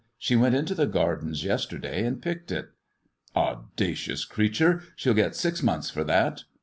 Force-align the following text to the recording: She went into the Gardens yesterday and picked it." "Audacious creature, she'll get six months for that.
She 0.17 0.35
went 0.35 0.55
into 0.55 0.73
the 0.73 0.87
Gardens 0.87 1.43
yesterday 1.43 2.03
and 2.07 2.19
picked 2.23 2.51
it." 2.51 2.71
"Audacious 3.35 4.25
creature, 4.25 4.81
she'll 4.95 5.13
get 5.13 5.35
six 5.35 5.61
months 5.61 5.91
for 5.91 6.03
that. 6.03 6.41